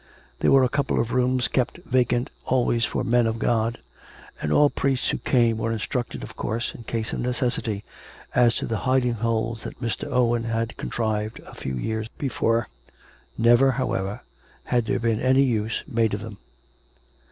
[0.39, 3.77] There were a couple of rooms kept vacant always for" men of God";
[4.41, 7.83] and all priests who came were instructed, of course (in case of necessity),
[8.33, 10.07] as to the hiding holes that Mr.
[10.11, 12.67] Owen had contrived a few years before.
[13.37, 14.21] Never, how ever,
[14.63, 16.39] had there been any use made of them.